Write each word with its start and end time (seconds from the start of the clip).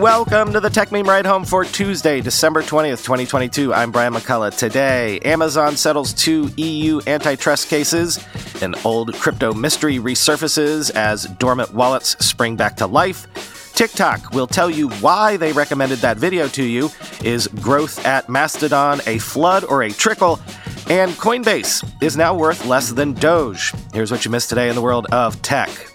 Welcome 0.00 0.54
to 0.54 0.60
the 0.60 0.70
Techmeme 0.70 1.06
Ride 1.06 1.26
Home 1.26 1.44
for 1.44 1.62
Tuesday, 1.62 2.22
December 2.22 2.62
20th, 2.62 3.04
2022. 3.04 3.74
I'm 3.74 3.92
Brian 3.92 4.14
McCullough. 4.14 4.56
Today, 4.56 5.20
Amazon 5.26 5.76
settles 5.76 6.14
two 6.14 6.48
EU 6.56 7.02
antitrust 7.06 7.68
cases, 7.68 8.18
an 8.62 8.74
old 8.86 9.12
crypto 9.16 9.52
mystery 9.52 9.98
resurfaces 9.98 10.90
as 10.92 11.24
dormant 11.38 11.74
wallets 11.74 12.16
spring 12.24 12.56
back 12.56 12.78
to 12.78 12.86
life. 12.86 13.26
TikTok 13.74 14.32
will 14.32 14.46
tell 14.46 14.70
you 14.70 14.88
why 15.02 15.36
they 15.36 15.52
recommended 15.52 15.98
that 15.98 16.16
video 16.16 16.48
to 16.48 16.64
you. 16.64 16.88
Is 17.22 17.46
growth 17.46 18.06
at 18.06 18.26
Mastodon 18.30 19.02
a 19.06 19.18
flood 19.18 19.64
or 19.64 19.82
a 19.82 19.90
trickle? 19.90 20.40
And 20.88 21.12
Coinbase 21.12 22.02
is 22.02 22.16
now 22.16 22.34
worth 22.34 22.64
less 22.64 22.90
than 22.90 23.12
Doge. 23.12 23.74
Here's 23.92 24.10
what 24.10 24.24
you 24.24 24.30
missed 24.30 24.48
today 24.48 24.70
in 24.70 24.76
the 24.76 24.82
world 24.82 25.08
of 25.12 25.42
tech. 25.42 25.89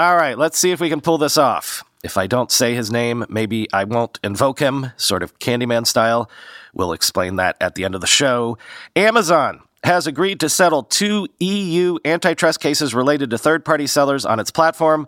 All 0.00 0.16
right, 0.16 0.38
let's 0.38 0.58
see 0.58 0.70
if 0.70 0.80
we 0.80 0.88
can 0.88 1.02
pull 1.02 1.18
this 1.18 1.36
off. 1.36 1.84
If 2.02 2.16
I 2.16 2.26
don't 2.26 2.50
say 2.50 2.74
his 2.74 2.90
name, 2.90 3.26
maybe 3.28 3.70
I 3.70 3.84
won't 3.84 4.18
invoke 4.24 4.58
him, 4.58 4.92
sort 4.96 5.22
of 5.22 5.38
Candyman 5.40 5.86
style. 5.86 6.30
We'll 6.72 6.94
explain 6.94 7.36
that 7.36 7.58
at 7.60 7.74
the 7.74 7.84
end 7.84 7.94
of 7.94 8.00
the 8.00 8.06
show. 8.06 8.56
Amazon 8.96 9.60
has 9.84 10.06
agreed 10.06 10.40
to 10.40 10.48
settle 10.48 10.84
two 10.84 11.28
EU 11.38 11.98
antitrust 12.06 12.60
cases 12.60 12.94
related 12.94 13.28
to 13.28 13.36
third 13.36 13.62
party 13.62 13.86
sellers 13.86 14.24
on 14.24 14.40
its 14.40 14.50
platform. 14.50 15.06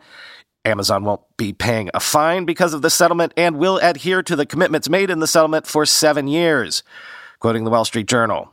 Amazon 0.66 1.04
won't 1.04 1.22
be 1.38 1.54
paying 1.54 1.88
a 1.94 2.00
fine 2.00 2.44
because 2.44 2.74
of 2.74 2.82
the 2.82 2.90
settlement 2.90 3.32
and 3.34 3.56
will 3.56 3.78
adhere 3.78 4.22
to 4.22 4.36
the 4.36 4.44
commitments 4.44 4.90
made 4.90 5.08
in 5.08 5.20
the 5.20 5.26
settlement 5.26 5.66
for 5.66 5.86
seven 5.86 6.28
years. 6.28 6.82
Quoting 7.38 7.64
the 7.64 7.70
Wall 7.70 7.86
Street 7.86 8.08
Journal, 8.08 8.52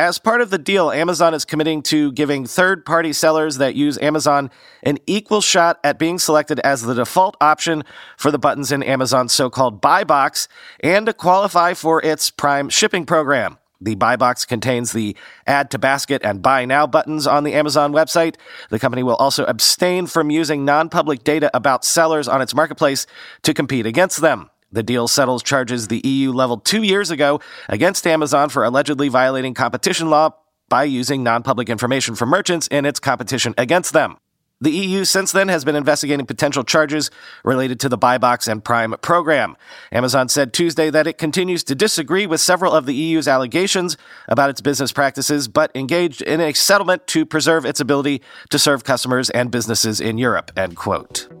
as 0.00 0.18
part 0.18 0.40
of 0.40 0.48
the 0.48 0.56
deal, 0.56 0.90
Amazon 0.90 1.34
is 1.34 1.44
committing 1.44 1.82
to 1.82 2.10
giving 2.12 2.46
third 2.46 2.86
party 2.86 3.12
sellers 3.12 3.58
that 3.58 3.74
use 3.74 3.98
Amazon 3.98 4.50
an 4.82 4.96
equal 5.06 5.42
shot 5.42 5.78
at 5.84 5.98
being 5.98 6.18
selected 6.18 6.58
as 6.60 6.80
the 6.80 6.94
default 6.94 7.36
option 7.38 7.84
for 8.16 8.30
the 8.30 8.38
buttons 8.38 8.72
in 8.72 8.82
Amazon's 8.82 9.34
so 9.34 9.50
called 9.50 9.82
buy 9.82 10.02
box 10.02 10.48
and 10.82 11.04
to 11.04 11.12
qualify 11.12 11.74
for 11.74 12.02
its 12.02 12.30
Prime 12.30 12.70
shipping 12.70 13.04
program. 13.04 13.58
The 13.78 13.94
buy 13.94 14.16
box 14.16 14.46
contains 14.46 14.92
the 14.92 15.14
add 15.46 15.70
to 15.72 15.78
basket 15.78 16.22
and 16.24 16.40
buy 16.40 16.64
now 16.64 16.86
buttons 16.86 17.26
on 17.26 17.44
the 17.44 17.52
Amazon 17.52 17.92
website. 17.92 18.36
The 18.70 18.78
company 18.78 19.02
will 19.02 19.16
also 19.16 19.44
abstain 19.44 20.06
from 20.06 20.30
using 20.30 20.64
non 20.64 20.88
public 20.88 21.24
data 21.24 21.50
about 21.52 21.84
sellers 21.84 22.26
on 22.26 22.40
its 22.40 22.54
marketplace 22.54 23.06
to 23.42 23.52
compete 23.52 23.84
against 23.84 24.22
them. 24.22 24.48
The 24.72 24.82
deal 24.82 25.08
settles 25.08 25.42
charges 25.42 25.88
the 25.88 26.00
EU 26.04 26.32
leveled 26.32 26.64
two 26.64 26.82
years 26.82 27.10
ago 27.10 27.40
against 27.68 28.06
Amazon 28.06 28.48
for 28.48 28.64
allegedly 28.64 29.08
violating 29.08 29.54
competition 29.54 30.10
law 30.10 30.30
by 30.68 30.84
using 30.84 31.22
non 31.22 31.42
public 31.42 31.68
information 31.68 32.14
from 32.14 32.28
merchants 32.28 32.68
in 32.68 32.86
its 32.86 33.00
competition 33.00 33.54
against 33.58 33.92
them. 33.92 34.16
The 34.62 34.70
EU 34.70 35.06
since 35.06 35.32
then 35.32 35.48
has 35.48 35.64
been 35.64 35.74
investigating 35.74 36.26
potential 36.26 36.64
charges 36.64 37.10
related 37.44 37.80
to 37.80 37.88
the 37.88 37.96
Buy 37.96 38.18
Box 38.18 38.46
and 38.46 38.62
Prime 38.62 38.94
program. 39.00 39.56
Amazon 39.90 40.28
said 40.28 40.52
Tuesday 40.52 40.90
that 40.90 41.06
it 41.06 41.16
continues 41.16 41.64
to 41.64 41.74
disagree 41.74 42.26
with 42.26 42.42
several 42.42 42.74
of 42.74 42.84
the 42.84 42.94
EU's 42.94 43.26
allegations 43.26 43.96
about 44.28 44.50
its 44.50 44.60
business 44.60 44.92
practices, 44.92 45.48
but 45.48 45.70
engaged 45.74 46.20
in 46.20 46.42
a 46.42 46.52
settlement 46.52 47.06
to 47.06 47.24
preserve 47.24 47.64
its 47.64 47.80
ability 47.80 48.20
to 48.50 48.58
serve 48.58 48.84
customers 48.84 49.30
and 49.30 49.50
businesses 49.50 49.98
in 49.98 50.18
Europe. 50.18 50.50
End 50.54 50.76
quote. 50.76 51.39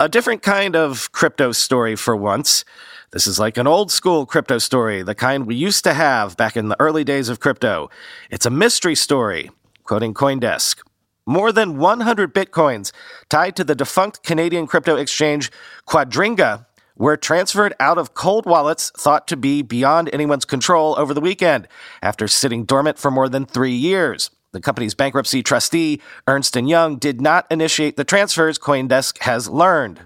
A 0.00 0.08
different 0.08 0.42
kind 0.42 0.76
of 0.76 1.10
crypto 1.10 1.50
story 1.50 1.96
for 1.96 2.14
once. 2.14 2.64
This 3.10 3.26
is 3.26 3.40
like 3.40 3.56
an 3.56 3.66
old 3.66 3.90
school 3.90 4.26
crypto 4.26 4.58
story, 4.58 5.02
the 5.02 5.12
kind 5.12 5.44
we 5.44 5.56
used 5.56 5.82
to 5.82 5.92
have 5.92 6.36
back 6.36 6.56
in 6.56 6.68
the 6.68 6.80
early 6.80 7.02
days 7.02 7.28
of 7.28 7.40
crypto. 7.40 7.90
It's 8.30 8.46
a 8.46 8.50
mystery 8.50 8.94
story, 8.94 9.50
quoting 9.82 10.14
Coindesk. 10.14 10.82
More 11.26 11.50
than 11.50 11.78
100 11.78 12.32
bitcoins 12.32 12.92
tied 13.28 13.56
to 13.56 13.64
the 13.64 13.74
defunct 13.74 14.22
Canadian 14.22 14.68
crypto 14.68 14.94
exchange 14.94 15.50
Quadriga 15.84 16.66
were 16.96 17.16
transferred 17.16 17.74
out 17.80 17.98
of 17.98 18.14
cold 18.14 18.46
wallets 18.46 18.92
thought 18.96 19.26
to 19.26 19.36
be 19.36 19.62
beyond 19.62 20.10
anyone's 20.12 20.44
control 20.44 20.94
over 20.96 21.12
the 21.12 21.20
weekend 21.20 21.66
after 22.02 22.28
sitting 22.28 22.64
dormant 22.64 23.00
for 23.00 23.10
more 23.10 23.28
than 23.28 23.44
three 23.44 23.74
years. 23.74 24.30
The 24.58 24.62
company's 24.62 24.96
bankruptcy 24.96 25.44
trustee, 25.44 26.02
Ernst 26.26 26.56
& 26.56 26.56
Young, 26.56 26.96
did 26.96 27.20
not 27.20 27.46
initiate 27.48 27.96
the 27.96 28.02
transfers, 28.02 28.58
Coindesk 28.58 29.18
has 29.18 29.48
learned. 29.48 30.00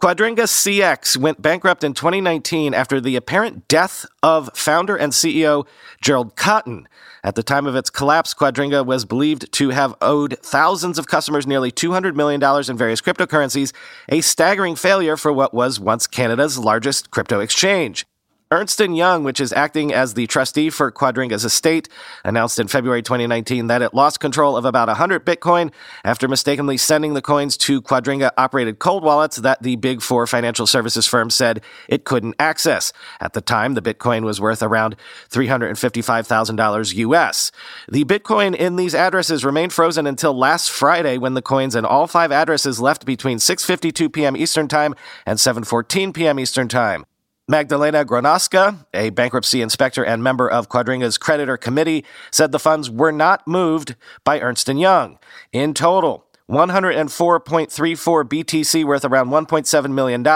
Quadriga 0.00 0.44
CX 0.44 1.18
went 1.18 1.42
bankrupt 1.42 1.84
in 1.84 1.92
2019 1.92 2.72
after 2.72 3.02
the 3.02 3.16
apparent 3.16 3.68
death 3.68 4.06
of 4.22 4.48
founder 4.54 4.96
and 4.96 5.12
CEO 5.12 5.66
Gerald 6.00 6.36
Cotten. 6.36 6.86
At 7.22 7.34
the 7.34 7.42
time 7.42 7.66
of 7.66 7.76
its 7.76 7.90
collapse, 7.90 8.32
Quadriga 8.32 8.82
was 8.82 9.04
believed 9.04 9.52
to 9.52 9.68
have 9.68 9.94
owed 10.00 10.38
thousands 10.38 10.98
of 10.98 11.06
customers 11.06 11.46
nearly 11.46 11.70
$200 11.70 12.14
million 12.14 12.42
in 12.42 12.78
various 12.78 13.02
cryptocurrencies, 13.02 13.74
a 14.08 14.22
staggering 14.22 14.74
failure 14.74 15.18
for 15.18 15.34
what 15.34 15.52
was 15.52 15.78
once 15.78 16.06
Canada's 16.06 16.58
largest 16.58 17.10
crypto 17.10 17.40
exchange. 17.40 18.06
Ernst 18.52 18.80
& 18.80 18.80
Young, 18.80 19.24
which 19.24 19.40
is 19.40 19.50
acting 19.54 19.94
as 19.94 20.12
the 20.12 20.26
trustee 20.26 20.68
for 20.68 20.92
Quadriga's 20.92 21.42
estate, 21.42 21.88
announced 22.22 22.60
in 22.60 22.68
February 22.68 23.00
2019 23.00 23.68
that 23.68 23.80
it 23.80 23.94
lost 23.94 24.20
control 24.20 24.58
of 24.58 24.66
about 24.66 24.88
100 24.88 25.24
Bitcoin 25.24 25.72
after 26.04 26.28
mistakenly 26.28 26.76
sending 26.76 27.14
the 27.14 27.22
coins 27.22 27.56
to 27.56 27.80
Quadriga-operated 27.80 28.78
cold 28.78 29.04
wallets 29.04 29.38
that 29.38 29.62
the 29.62 29.76
Big 29.76 30.02
Four 30.02 30.26
financial 30.26 30.66
services 30.66 31.06
firm 31.06 31.30
said 31.30 31.62
it 31.88 32.04
couldn't 32.04 32.34
access. 32.38 32.92
At 33.22 33.32
the 33.32 33.40
time, 33.40 33.72
the 33.72 33.80
Bitcoin 33.80 34.22
was 34.22 34.38
worth 34.38 34.62
around 34.62 34.96
$355,000 35.30 36.94
US. 36.96 37.52
The 37.88 38.04
Bitcoin 38.04 38.54
in 38.54 38.76
these 38.76 38.94
addresses 38.94 39.46
remained 39.46 39.72
frozen 39.72 40.06
until 40.06 40.36
last 40.36 40.70
Friday 40.70 41.16
when 41.16 41.32
the 41.32 41.40
coins 41.40 41.74
in 41.74 41.86
all 41.86 42.06
five 42.06 42.30
addresses 42.30 42.80
left 42.82 43.06
between 43.06 43.38
6:52 43.38 44.12
p.m. 44.12 44.36
Eastern 44.36 44.68
Time 44.68 44.94
and 45.24 45.38
7:14 45.38 46.12
p.m. 46.12 46.38
Eastern 46.38 46.68
Time. 46.68 47.06
Magdalena 47.52 48.02
Gronowska, 48.06 48.86
a 48.94 49.10
bankruptcy 49.10 49.60
inspector 49.60 50.02
and 50.02 50.22
member 50.22 50.50
of 50.50 50.70
Quadriga's 50.70 51.18
creditor 51.18 51.58
committee, 51.58 52.02
said 52.30 52.50
the 52.50 52.58
funds 52.58 52.88
were 52.88 53.12
not 53.12 53.46
moved 53.46 53.94
by 54.24 54.40
Ernst 54.40 54.68
& 54.68 54.70
Young. 54.70 55.18
In 55.52 55.74
total, 55.74 56.24
104.34 56.50 58.24
BTC 58.24 58.84
worth 58.86 59.04
around 59.04 59.28
$1.7 59.28 59.92
million 59.92 60.26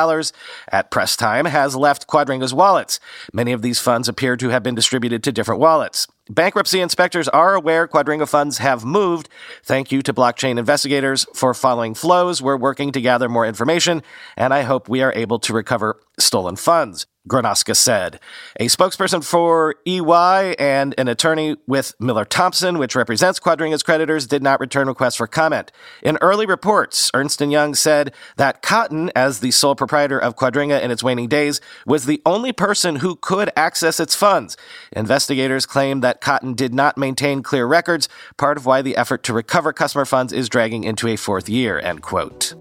at 0.68 0.90
press 0.90 1.16
time 1.16 1.46
has 1.46 1.74
left 1.74 2.06
Quadriga's 2.06 2.52
wallets. 2.52 3.00
Many 3.32 3.52
of 3.52 3.62
these 3.62 3.80
funds 3.80 4.10
appear 4.10 4.36
to 4.36 4.50
have 4.50 4.62
been 4.62 4.74
distributed 4.74 5.24
to 5.24 5.32
different 5.32 5.62
wallets. 5.62 6.06
Bankruptcy 6.28 6.80
inspectors 6.80 7.28
are 7.28 7.54
aware 7.54 7.86
Quadriga 7.86 8.28
funds 8.28 8.58
have 8.58 8.84
moved. 8.84 9.28
Thank 9.62 9.92
you 9.92 10.02
to 10.02 10.12
blockchain 10.12 10.58
investigators 10.58 11.24
for 11.34 11.54
following 11.54 11.94
flows. 11.94 12.42
We're 12.42 12.56
working 12.56 12.90
to 12.92 13.00
gather 13.00 13.28
more 13.28 13.46
information, 13.46 14.02
and 14.36 14.52
I 14.52 14.62
hope 14.62 14.88
we 14.88 15.02
are 15.02 15.12
able 15.14 15.38
to 15.38 15.52
recover 15.52 16.00
stolen 16.18 16.56
funds. 16.56 17.06
Gronowska 17.28 17.74
said. 17.74 18.20
A 18.60 18.66
spokesperson 18.66 19.24
for 19.24 19.74
EY 19.84 20.54
and 20.58 20.94
an 20.96 21.08
attorney 21.08 21.56
with 21.66 21.94
Miller 21.98 22.24
Thomson, 22.24 22.78
which 22.78 22.94
represents 22.94 23.40
Quadriga's 23.40 23.82
creditors, 23.82 24.26
did 24.26 24.42
not 24.42 24.60
return 24.60 24.86
requests 24.86 25.16
for 25.16 25.26
comment. 25.26 25.72
In 26.02 26.18
early 26.20 26.46
reports, 26.46 27.10
Ernst 27.14 27.40
& 27.40 27.42
Young 27.42 27.74
said 27.74 28.14
that 28.36 28.62
Cotten, 28.62 29.10
as 29.16 29.40
the 29.40 29.50
sole 29.50 29.74
proprietor 29.74 30.18
of 30.18 30.36
Quadriga 30.36 30.80
in 30.80 30.90
its 30.90 31.02
waning 31.02 31.28
days, 31.28 31.60
was 31.84 32.06
the 32.06 32.22
only 32.24 32.52
person 32.52 32.96
who 32.96 33.16
could 33.16 33.50
access 33.56 33.98
its 33.98 34.14
funds. 34.14 34.56
Investigators 34.92 35.66
claim 35.66 36.00
that 36.00 36.15
Cotten 36.20 36.54
did 36.54 36.74
not 36.74 36.96
maintain 36.96 37.42
clear 37.42 37.66
records, 37.66 38.08
part 38.36 38.56
of 38.56 38.66
why 38.66 38.82
the 38.82 38.96
effort 38.96 39.22
to 39.24 39.32
recover 39.32 39.72
customer 39.72 40.04
funds 40.04 40.32
is 40.32 40.48
dragging 40.48 40.84
into 40.84 41.08
a 41.08 41.16
fourth 41.16 41.48
year, 41.48 41.78
end 41.78 42.02
quote. 42.02 42.54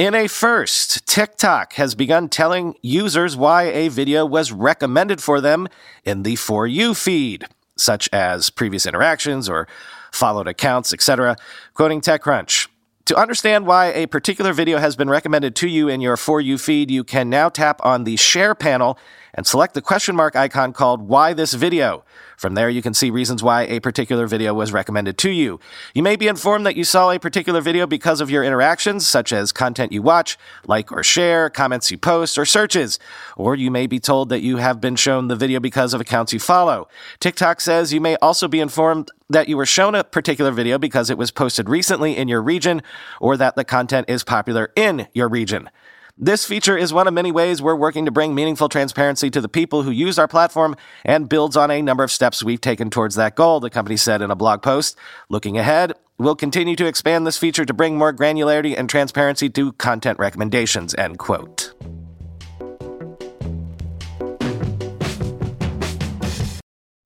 In 0.00 0.14
a 0.14 0.28
first, 0.28 1.06
TikTok 1.06 1.74
has 1.74 1.94
begun 1.94 2.30
telling 2.30 2.74
users 2.80 3.36
why 3.36 3.64
a 3.64 3.88
video 3.88 4.24
was 4.24 4.50
recommended 4.50 5.22
for 5.22 5.42
them 5.42 5.68
in 6.06 6.22
the 6.22 6.36
For 6.36 6.66
You 6.66 6.94
feed, 6.94 7.44
such 7.76 8.08
as 8.10 8.48
previous 8.48 8.86
interactions 8.86 9.46
or 9.46 9.68
followed 10.10 10.48
accounts, 10.48 10.94
etc. 10.94 11.36
Quoting 11.74 12.00
TechCrunch. 12.00 12.68
To 13.10 13.18
understand 13.18 13.66
why 13.66 13.86
a 13.86 14.06
particular 14.06 14.52
video 14.52 14.78
has 14.78 14.94
been 14.94 15.10
recommended 15.10 15.56
to 15.56 15.68
you 15.68 15.88
in 15.88 16.00
your 16.00 16.16
For 16.16 16.40
You 16.40 16.56
feed, 16.56 16.92
you 16.92 17.02
can 17.02 17.28
now 17.28 17.48
tap 17.48 17.80
on 17.84 18.04
the 18.04 18.14
Share 18.14 18.54
panel 18.54 18.96
and 19.34 19.46
select 19.46 19.74
the 19.74 19.82
question 19.82 20.16
mark 20.16 20.36
icon 20.36 20.72
called 20.72 21.02
Why 21.02 21.32
This 21.32 21.54
Video. 21.54 22.04
From 22.36 22.54
there, 22.54 22.70
you 22.70 22.80
can 22.80 22.94
see 22.94 23.10
reasons 23.10 23.42
why 23.42 23.62
a 23.62 23.80
particular 23.80 24.26
video 24.26 24.54
was 24.54 24.72
recommended 24.72 25.18
to 25.18 25.30
you. 25.30 25.60
You 25.92 26.02
may 26.02 26.16
be 26.16 26.26
informed 26.26 26.64
that 26.64 26.76
you 26.76 26.84
saw 26.84 27.10
a 27.10 27.18
particular 27.18 27.60
video 27.60 27.86
because 27.86 28.20
of 28.20 28.30
your 28.30 28.42
interactions, 28.42 29.06
such 29.06 29.32
as 29.32 29.52
content 29.52 29.92
you 29.92 30.00
watch, 30.00 30.38
like 30.66 30.90
or 30.90 31.02
share, 31.02 31.50
comments 31.50 31.90
you 31.90 31.98
post, 31.98 32.38
or 32.38 32.46
searches. 32.46 32.98
Or 33.36 33.54
you 33.54 33.70
may 33.70 33.86
be 33.86 34.00
told 34.00 34.30
that 34.30 34.40
you 34.40 34.56
have 34.56 34.80
been 34.80 34.96
shown 34.96 35.28
the 35.28 35.36
video 35.36 35.60
because 35.60 35.92
of 35.92 36.00
accounts 36.00 36.32
you 36.32 36.40
follow. 36.40 36.88
TikTok 37.18 37.60
says 37.60 37.92
you 37.92 38.00
may 38.00 38.16
also 38.16 38.48
be 38.48 38.60
informed 38.60 39.10
that 39.28 39.48
you 39.48 39.56
were 39.56 39.66
shown 39.66 39.94
a 39.94 40.02
particular 40.02 40.50
video 40.50 40.78
because 40.78 41.10
it 41.10 41.18
was 41.18 41.30
posted 41.30 41.68
recently 41.68 42.16
in 42.16 42.26
your 42.26 42.42
region 42.42 42.82
or 43.20 43.36
that 43.36 43.54
the 43.54 43.64
content 43.64 44.08
is 44.08 44.24
popular 44.24 44.72
in 44.74 45.06
your 45.12 45.28
region. 45.28 45.68
This 46.22 46.44
feature 46.44 46.76
is 46.76 46.92
one 46.92 47.08
of 47.08 47.14
many 47.14 47.32
ways 47.32 47.62
we're 47.62 47.74
working 47.74 48.04
to 48.04 48.10
bring 48.10 48.34
meaningful 48.34 48.68
transparency 48.68 49.30
to 49.30 49.40
the 49.40 49.48
people 49.48 49.84
who 49.84 49.90
use 49.90 50.18
our 50.18 50.28
platform 50.28 50.76
and 51.02 51.30
builds 51.30 51.56
on 51.56 51.70
a 51.70 51.80
number 51.80 52.04
of 52.04 52.12
steps 52.12 52.44
we've 52.44 52.60
taken 52.60 52.90
towards 52.90 53.14
that 53.14 53.36
goal, 53.36 53.58
the 53.58 53.70
company 53.70 53.96
said 53.96 54.20
in 54.20 54.30
a 54.30 54.36
blog 54.36 54.60
post. 54.60 54.98
Looking 55.30 55.56
ahead, 55.56 55.94
we'll 56.18 56.36
continue 56.36 56.76
to 56.76 56.84
expand 56.84 57.26
this 57.26 57.38
feature 57.38 57.64
to 57.64 57.72
bring 57.72 57.96
more 57.96 58.12
granularity 58.12 58.78
and 58.78 58.86
transparency 58.86 59.48
to 59.48 59.72
content 59.72 60.18
recommendations, 60.18 60.94
end 60.96 61.18
quote. 61.18 61.72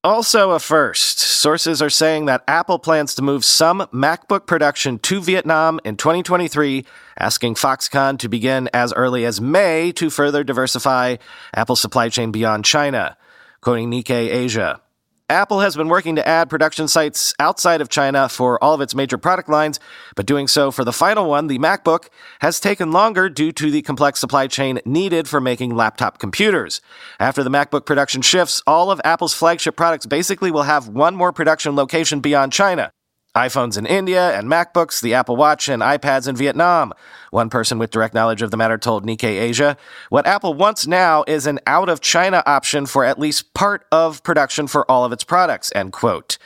Also, 0.05 0.51
a 0.51 0.59
first. 0.59 1.19
Sources 1.19 1.81
are 1.81 1.89
saying 1.89 2.27
that 2.27 2.45
Apple 2.47 2.79
plans 2.79 3.15
to 3.15 3.23
move 3.23 3.43
some 3.43 3.79
MacBook 3.91 4.47
production 4.47 4.99
to 4.99 5.19
Vietnam 5.23 5.81
in 5.83 5.97
2023, 5.97 6.85
asking 7.19 7.55
Foxconn 7.55 8.19
to 8.19 8.29
begin 8.29 8.69
as 8.75 8.93
early 8.93 9.25
as 9.25 9.41
May 9.41 9.93
to 9.93 10.11
further 10.11 10.45
diversify 10.45 11.17
Apple's 11.55 11.81
supply 11.81 12.11
chain 12.11 12.33
beyond 12.33 12.67
China. 12.67 13.17
Quoting 13.63 13.91
Nikkei 13.91 14.31
Asia. 14.31 14.83
Apple 15.31 15.61
has 15.61 15.75
been 15.75 15.89
working 15.89 16.17
to 16.17 16.29
add 16.29 16.51
production 16.51 16.87
sites 16.87 17.33
outside 17.39 17.81
of 17.81 17.89
China 17.89 18.29
for 18.29 18.63
all 18.63 18.75
of 18.75 18.83
its 18.83 18.95
major 18.95 19.17
product 19.17 19.49
lines, 19.49 19.81
but 20.17 20.27
doing 20.27 20.47
so 20.47 20.71
for 20.71 20.85
the 20.85 20.93
final 20.93 21.31
one, 21.31 21.47
the 21.47 21.59
MacBook, 21.59 22.09
has 22.41 22.61
taken 22.61 22.93
longer 22.93 23.31
due 23.31 23.51
to 23.51 23.71
the 23.71 23.81
complex 23.81 24.21
supply 24.21 24.47
chain 24.47 24.81
needed 24.85 25.27
for 25.27 25.41
making 25.41 25.75
laptop 25.75 26.19
computers. 26.19 26.83
After 27.19 27.43
the 27.43 27.49
MacBook 27.49 27.87
production 27.87 28.21
shifts, 28.21 28.63
all 28.67 28.91
of 28.91 29.01
Apple's 29.03 29.33
flagship 29.33 29.77
products 29.77 30.05
basically 30.05 30.51
will 30.51 30.65
have 30.65 30.89
one 30.89 31.17
more 31.17 31.33
production 31.33 31.75
location 31.75 32.21
beyond 32.21 32.53
China 32.53 32.93
iPhones 33.35 33.77
in 33.77 33.85
India 33.85 34.31
and 34.39 34.49
MacBooks, 34.49 35.01
the 35.01 35.15
Apple 35.15 35.35
Watch, 35.37 35.69
and 35.69 35.83
iPads 35.83 36.29
in 36.29 36.37
Vietnam. 36.37 36.93
One 37.31 37.51
person 37.51 37.79
with 37.79 37.91
direct 37.91 38.15
knowledge 38.15 38.43
of 38.43 38.53
the 38.53 38.57
matter 38.57 38.79
told 38.79 39.05
Nikkei 39.05 39.41
Asia. 39.41 39.77
What 40.09 40.27
Apple 40.27 40.55
wants 40.55 40.87
now 40.87 41.25
is 41.27 41.47
an 41.47 41.59
out 41.67 41.89
of 41.89 42.01
China 42.01 42.45
option 42.47 42.87
for 42.87 43.05
at 43.05 43.19
least 43.19 43.53
part 43.53 43.87
of 43.91 44.23
production 44.23 44.69
for 44.69 44.89
all 44.89 45.05
of 45.05 45.11
its 45.11 45.25
products, 45.25 45.73
end 45.75 45.93
quote. 45.93 46.39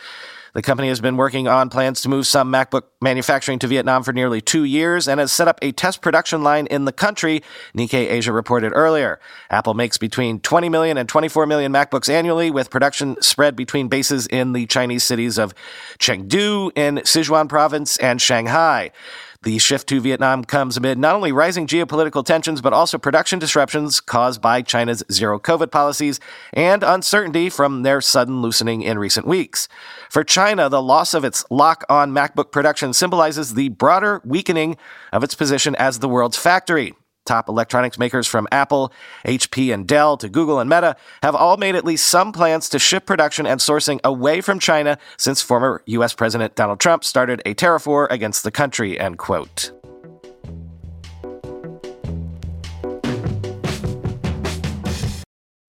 The 0.58 0.62
company 0.62 0.88
has 0.88 1.00
been 1.00 1.16
working 1.16 1.46
on 1.46 1.70
plans 1.70 2.00
to 2.00 2.08
move 2.08 2.26
some 2.26 2.52
MacBook 2.52 2.82
manufacturing 3.00 3.60
to 3.60 3.68
Vietnam 3.68 4.02
for 4.02 4.12
nearly 4.12 4.40
two 4.40 4.64
years 4.64 5.06
and 5.06 5.20
has 5.20 5.30
set 5.30 5.46
up 5.46 5.56
a 5.62 5.70
test 5.70 6.02
production 6.02 6.42
line 6.42 6.66
in 6.66 6.84
the 6.84 6.90
country, 6.90 7.44
Nikkei 7.76 8.10
Asia 8.10 8.32
reported 8.32 8.72
earlier. 8.74 9.20
Apple 9.50 9.74
makes 9.74 9.98
between 9.98 10.40
20 10.40 10.68
million 10.68 10.98
and 10.98 11.08
24 11.08 11.46
million 11.46 11.72
MacBooks 11.72 12.08
annually, 12.08 12.50
with 12.50 12.70
production 12.70 13.22
spread 13.22 13.54
between 13.54 13.86
bases 13.86 14.26
in 14.26 14.52
the 14.52 14.66
Chinese 14.66 15.04
cities 15.04 15.38
of 15.38 15.54
Chengdu 16.00 16.72
in 16.76 16.96
Sichuan 17.04 17.48
province 17.48 17.96
and 17.98 18.20
Shanghai. 18.20 18.90
The 19.42 19.58
shift 19.58 19.88
to 19.90 20.00
Vietnam 20.00 20.44
comes 20.44 20.76
amid 20.76 20.98
not 20.98 21.14
only 21.14 21.30
rising 21.30 21.68
geopolitical 21.68 22.24
tensions, 22.24 22.60
but 22.60 22.72
also 22.72 22.98
production 22.98 23.38
disruptions 23.38 24.00
caused 24.00 24.42
by 24.42 24.62
China's 24.62 25.04
zero 25.12 25.38
COVID 25.38 25.70
policies 25.70 26.18
and 26.52 26.82
uncertainty 26.82 27.48
from 27.48 27.84
their 27.84 28.00
sudden 28.00 28.42
loosening 28.42 28.82
in 28.82 28.98
recent 28.98 29.28
weeks. 29.28 29.68
For 30.10 30.24
China, 30.24 30.68
the 30.68 30.82
loss 30.82 31.14
of 31.14 31.24
its 31.24 31.44
lock 31.50 31.84
on 31.88 32.10
MacBook 32.10 32.50
production 32.50 32.92
symbolizes 32.92 33.54
the 33.54 33.68
broader 33.68 34.20
weakening 34.24 34.76
of 35.12 35.22
its 35.22 35.36
position 35.36 35.76
as 35.76 36.00
the 36.00 36.08
world's 36.08 36.36
factory. 36.36 36.96
Top 37.28 37.50
electronics 37.50 37.98
makers 37.98 38.26
from 38.26 38.48
Apple, 38.50 38.90
HP, 39.26 39.74
and 39.74 39.86
Dell 39.86 40.16
to 40.16 40.30
Google 40.30 40.60
and 40.60 40.70
Meta 40.70 40.96
have 41.22 41.34
all 41.34 41.58
made 41.58 41.76
at 41.76 41.84
least 41.84 42.06
some 42.06 42.32
plans 42.32 42.70
to 42.70 42.78
shift 42.78 43.04
production 43.04 43.46
and 43.46 43.60
sourcing 43.60 44.00
away 44.02 44.40
from 44.40 44.58
China 44.58 44.96
since 45.18 45.42
former 45.42 45.82
U.S. 45.84 46.14
President 46.14 46.54
Donald 46.54 46.80
Trump 46.80 47.04
started 47.04 47.42
a 47.44 47.52
tariff 47.52 47.86
war 47.86 48.08
against 48.10 48.44
the 48.44 48.50
country, 48.50 48.98
end 48.98 49.18
quote. 49.18 49.72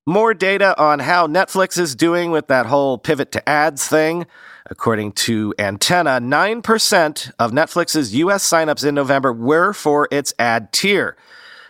More 0.07 0.33
data 0.33 0.79
on 0.81 0.99
how 0.99 1.27
Netflix 1.27 1.77
is 1.77 1.93
doing 1.93 2.31
with 2.31 2.47
that 2.47 2.67
whole 2.67 2.97
pivot 2.97 3.33
to 3.33 3.49
ads 3.49 3.85
thing. 3.85 4.25
According 4.65 5.11
to 5.13 5.53
Antenna, 5.59 6.21
9% 6.21 7.31
of 7.37 7.51
Netflix's 7.51 8.15
US 8.15 8.47
signups 8.47 8.85
in 8.85 8.95
November 8.95 9.33
were 9.33 9.73
for 9.73 10.07
its 10.09 10.33
ad 10.39 10.71
tier. 10.71 11.17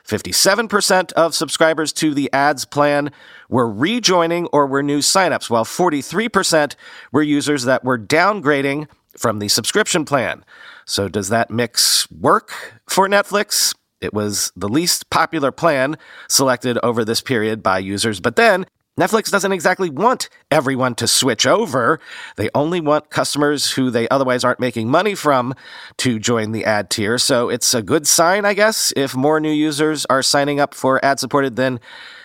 57% 0.10 1.14
of 1.14 1.36
subscribers 1.36 1.94
to 1.94 2.14
the 2.14 2.32
ads 2.34 2.66
plan 2.66 3.12
were 3.48 3.72
rejoining 3.72 4.48
or 4.48 4.66
were 4.66 4.82
new 4.82 5.00
signups, 5.00 5.50
while 5.50 5.66
43% 5.66 6.76
were 7.12 7.22
users 7.22 7.64
that 7.66 7.84
were 7.84 8.00
downgrading 8.00 8.88
from 9.16 9.40
the 9.40 9.48
subscription 9.48 10.06
plan. 10.06 10.44
So, 10.86 11.08
does 11.08 11.30
that 11.30 11.52
mix 11.52 12.10
work 12.12 12.82
for 12.88 13.08
Netflix? 13.08 13.76
It 14.02 14.14
was 14.14 14.52
the 14.56 14.70
least 14.70 15.10
popular 15.10 15.52
plan 15.52 15.98
selected 16.28 16.80
over 16.82 17.06
this 17.06 17.22
period 17.22 17.62
by 17.62 17.80
users, 17.80 18.20
but 18.20 18.36
then 18.36 18.66
Netflix 19.00 19.32
doesn't 19.32 19.54
exactly 19.54 19.90
want 19.90 20.28
everyone 20.52 20.94
to 20.96 21.08
switch 21.08 21.48
over. 21.48 22.02
They 22.36 22.50
only 22.54 22.82
want 22.82 23.10
customers 23.10 23.72
who 23.72 23.90
they 23.90 24.10
otherwise 24.10 24.44
aren't 24.44 24.60
making 24.60 24.92
money 24.92 25.16
from 25.16 25.56
to 26.00 26.20
join 26.20 26.52
the 26.52 26.66
ad 26.66 26.90
tier. 26.90 27.18
So 27.18 27.48
it's 27.48 27.74
a 27.74 27.82
good 27.82 28.06
sign, 28.06 28.44
I 28.44 28.54
guess, 28.54 28.92
if 28.98 29.16
more 29.16 29.40
new 29.40 29.54
users 29.54 30.06
are 30.08 30.22
signing 30.22 30.60
up 30.60 30.74
for 30.74 31.04
ad 31.04 31.18
supported 31.18 31.56
than 31.56 31.80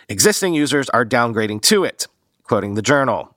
existing 0.09 0.55
users 0.55 0.91
are 0.91 1.07
downgrading 1.07 1.63
to 1.63 1.85
it. 1.85 2.09
Quoting 2.43 2.75
the 2.75 2.83
journal. 2.83 3.37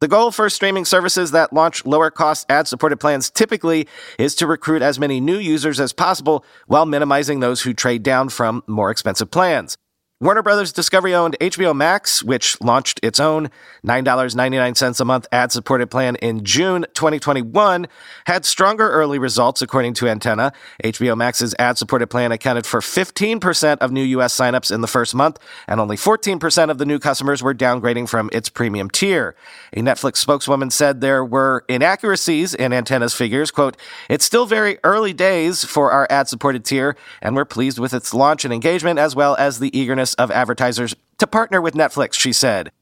The 0.00 0.08
goal 0.08 0.32
for 0.32 0.50
streaming 0.50 0.84
services 0.84 1.30
that 1.30 1.52
launch 1.52 1.86
lower 1.86 2.10
cost 2.10 2.50
ad 2.50 2.66
supported 2.66 2.96
plans 2.96 3.30
typically 3.30 3.86
is 4.18 4.34
to 4.34 4.48
recruit 4.48 4.82
as 4.82 4.98
many 4.98 5.20
new 5.20 5.38
users 5.38 5.78
as 5.78 5.92
possible 5.92 6.44
while 6.66 6.84
minimizing 6.84 7.38
those 7.38 7.62
who 7.62 7.74
trade 7.74 8.02
down 8.02 8.28
from 8.28 8.64
more 8.66 8.90
expensive 8.90 9.30
plans. 9.30 9.76
Warner 10.22 10.42
Brothers 10.42 10.70
Discovery 10.70 11.16
owned 11.16 11.36
HBO 11.40 11.74
Max, 11.74 12.22
which 12.22 12.60
launched 12.60 13.00
its 13.02 13.18
own 13.18 13.50
$9.99 13.84 15.00
a 15.00 15.04
month 15.04 15.26
ad 15.32 15.50
supported 15.50 15.90
plan 15.90 16.14
in 16.14 16.44
June 16.44 16.86
2021, 16.94 17.88
had 18.26 18.44
stronger 18.44 18.88
early 18.88 19.18
results, 19.18 19.62
according 19.62 19.94
to 19.94 20.06
Antenna. 20.06 20.52
HBO 20.84 21.16
Max's 21.16 21.56
ad 21.58 21.76
supported 21.76 22.06
plan 22.06 22.30
accounted 22.30 22.66
for 22.66 22.78
15% 22.78 23.78
of 23.78 23.90
new 23.90 24.04
U.S. 24.04 24.32
signups 24.32 24.72
in 24.72 24.80
the 24.80 24.86
first 24.86 25.12
month, 25.12 25.40
and 25.66 25.80
only 25.80 25.96
14% 25.96 26.70
of 26.70 26.78
the 26.78 26.86
new 26.86 27.00
customers 27.00 27.42
were 27.42 27.52
downgrading 27.52 28.08
from 28.08 28.30
its 28.32 28.48
premium 28.48 28.88
tier. 28.90 29.34
A 29.72 29.80
Netflix 29.80 30.18
spokeswoman 30.18 30.70
said 30.70 31.00
there 31.00 31.24
were 31.24 31.64
inaccuracies 31.68 32.54
in 32.54 32.72
Antenna's 32.72 33.12
figures. 33.12 33.50
Quote, 33.50 33.76
It's 34.08 34.24
still 34.24 34.46
very 34.46 34.78
early 34.84 35.12
days 35.12 35.64
for 35.64 35.90
our 35.90 36.06
ad 36.10 36.28
supported 36.28 36.64
tier, 36.64 36.94
and 37.20 37.34
we're 37.34 37.44
pleased 37.44 37.80
with 37.80 37.92
its 37.92 38.14
launch 38.14 38.44
and 38.44 38.54
engagement 38.54 39.00
as 39.00 39.16
well 39.16 39.34
as 39.34 39.58
the 39.58 39.76
eagerness 39.76 40.11
of 40.14 40.30
advertisers 40.30 40.94
to 41.18 41.26
partner 41.26 41.60
with 41.60 41.74
Netflix, 41.74 42.14
she 42.14 42.32
said. 42.32 42.72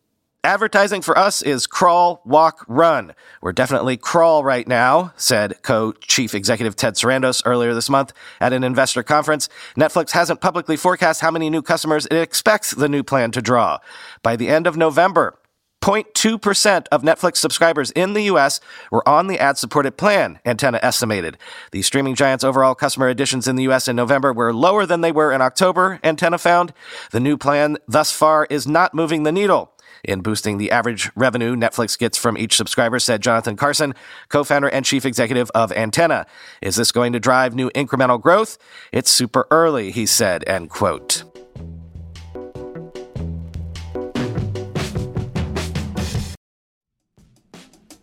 Advertising 0.43 1.03
for 1.03 1.19
us 1.19 1.43
is 1.43 1.67
crawl, 1.67 2.23
walk, 2.25 2.65
run. 2.67 3.13
We're 3.43 3.53
definitely 3.53 3.99
crawl 3.99 4.43
right 4.43 4.67
now, 4.67 5.13
said 5.17 5.61
co 5.61 5.93
chief 5.93 6.35
executive 6.35 6.77
Ted 6.77 6.95
Sarandos 6.95 7.43
earlier 7.45 7.75
this 7.75 7.91
month 7.91 8.15
at 8.41 8.55
an 8.55 8.65
investor 8.65 9.03
conference. 9.03 9.51
Netflix 9.77 10.13
hasn't 10.13 10.41
publicly 10.41 10.79
forecast 10.79 11.21
how 11.21 11.31
many 11.31 11.51
new 11.51 11.61
customers 11.61 12.07
it 12.07 12.17
expects 12.17 12.71
the 12.71 12.89
new 12.89 13.03
plan 13.03 13.33
to 13.33 13.43
draw. 13.43 13.81
By 14.23 14.37
the 14.37 14.49
end 14.49 14.67
of 14.67 14.79
November, 14.79 15.39
0.2% 15.81 16.87
of 16.93 17.03
Netflix 17.03 17.37
subscribers 17.39 17.91
in 17.93 18.13
the 18.13 18.25
US 18.25 18.61
were 18.91 19.07
on 19.09 19.27
the 19.27 19.39
ad 19.39 19.57
supported 19.57 19.97
plan, 19.97 20.39
Antenna 20.45 20.79
estimated. 20.83 21.39
The 21.73 21.83
streaming 21.83 22.15
giant's 22.15 22.45
overall 22.45 22.75
customer 22.75 23.09
additions 23.09 23.49
in 23.49 23.57
the 23.57 23.69
US 23.71 23.89
in 23.89 23.97
November 23.97 24.33
were 24.33 24.53
lower 24.53 24.85
than 24.85 25.01
they 25.01 25.13
were 25.13 25.33
in 25.33 25.41
October, 25.41 25.99
Antenna 26.05 26.39
found. 26.39 26.73
The 27.13 27.21
new 27.21 27.37
plan 27.37 27.79
thus 27.89 28.13
far 28.13 28.47
is 28.51 28.67
not 28.67 28.95
moving 28.95 29.23
the 29.23 29.33
needle. 29.33 29.73
In 30.05 30.21
boosting 30.21 30.59
the 30.59 30.71
average 30.71 31.11
revenue 31.15 31.55
Netflix 31.55 31.99
gets 31.99 32.17
from 32.17 32.39
each 32.39 32.57
subscriber, 32.57 32.99
said 32.99 33.23
Jonathan 33.23 33.57
Carson, 33.57 33.95
co 34.29 34.45
founder 34.45 34.69
and 34.69 34.85
chief 34.85 35.05
executive 35.05 35.51
of 35.55 35.73
Antenna. 35.73 36.27
Is 36.63 36.77
this 36.77 36.93
going 36.93 37.13
to 37.13 37.21
drive 37.21 37.55
new 37.55 37.71
incremental 37.71 38.21
growth? 38.21 38.57
It's 38.93 39.11
super 39.11 39.47
early, 39.51 39.91
he 39.91 40.07
said, 40.07 40.43
end 40.47 40.71
quote. 40.71 41.30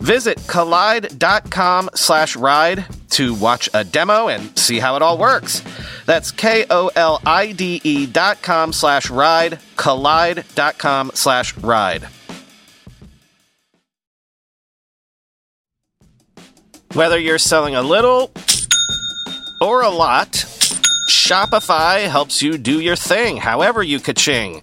Visit 0.00 0.38
kolide.com 0.38 1.90
slash 1.94 2.36
ride 2.36 2.86
to 3.10 3.34
watch 3.34 3.68
a 3.74 3.84
demo 3.84 4.28
and 4.28 4.56
see 4.58 4.78
how 4.78 4.96
it 4.96 5.02
all 5.02 5.18
works. 5.18 5.62
That's 6.06 6.30
K-O-L-I-D-E 6.30 8.06
dot 8.06 8.40
com 8.42 8.72
slash 8.72 9.10
ride, 9.10 9.58
kolide.com 9.76 11.10
slash 11.14 11.56
ride. 11.58 12.08
Whether 16.94 17.18
you're 17.18 17.38
selling 17.38 17.74
a 17.74 17.82
little 17.82 18.30
or 19.60 19.82
a 19.82 19.90
lot, 19.90 20.32
Shopify 21.10 22.08
helps 22.08 22.40
you 22.42 22.56
do 22.56 22.80
your 22.80 22.96
thing, 22.96 23.36
however 23.36 23.82
you 23.82 24.00
ka-ching. 24.00 24.62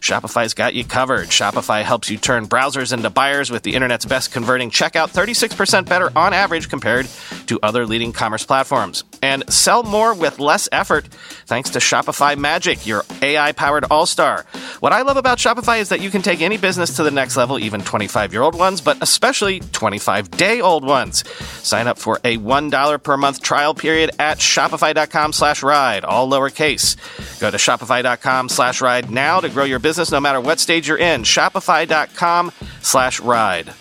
Shopify's 0.00 0.54
got 0.54 0.74
you 0.74 0.84
covered. 0.84 1.28
Shopify 1.28 1.82
helps 1.82 2.10
you 2.10 2.18
turn 2.18 2.46
browsers 2.46 2.92
into 2.92 3.10
buyers 3.10 3.50
with 3.50 3.62
the 3.62 3.74
internet's 3.74 4.04
best 4.04 4.32
converting 4.32 4.70
checkout, 4.70 5.12
36% 5.12 5.88
better 5.88 6.10
on 6.16 6.32
average 6.32 6.68
compared 6.68 7.06
to 7.46 7.58
other 7.62 7.86
leading 7.86 8.12
commerce 8.12 8.44
platforms. 8.44 9.04
And 9.22 9.50
sell 9.52 9.82
more 9.82 10.14
with 10.14 10.38
less 10.38 10.68
effort 10.72 11.06
thanks 11.46 11.70
to 11.70 11.78
Shopify 11.78 12.36
Magic, 12.36 12.86
your 12.86 13.04
AI 13.22 13.52
powered 13.52 13.84
all 13.90 14.06
star. 14.06 14.44
What 14.80 14.92
I 14.92 15.02
love 15.02 15.16
about 15.16 15.38
Shopify 15.38 15.80
is 15.80 15.88
that 15.88 16.00
you 16.00 16.10
can 16.10 16.22
take 16.22 16.40
any 16.40 16.56
business 16.56 16.96
to 16.96 17.02
the 17.02 17.10
next 17.10 17.36
level, 17.36 17.58
even 17.58 17.82
25 17.82 18.32
year 18.32 18.42
old 18.42 18.54
ones, 18.54 18.80
but 18.80 18.98
especially 19.00 19.60
25 19.60 20.30
day 20.32 20.60
old 20.60 20.84
ones. 20.84 21.24
Sign 21.62 21.86
up 21.86 21.98
for 21.98 22.16
a 22.24 22.36
$1 22.38 23.02
per 23.02 23.16
month 23.16 23.42
trial 23.42 23.74
period 23.74 24.10
at 24.18 24.38
shopify.com 24.38 25.32
slash 25.32 25.62
ride, 25.62 26.04
all 26.04 26.28
lowercase. 26.28 26.96
Go 27.40 27.50
to 27.50 27.56
shopify.com 27.56 28.48
slash 28.48 28.80
ride 28.80 29.10
now 29.10 29.40
to 29.40 29.48
grow 29.56 29.64
your 29.64 29.78
business 29.78 30.12
no 30.12 30.20
matter 30.20 30.38
what 30.38 30.60
stage 30.60 30.86
you're 30.86 30.98
in. 30.98 31.22
Shopify.com 31.22 32.52
slash 32.82 33.20
ride. 33.20 33.72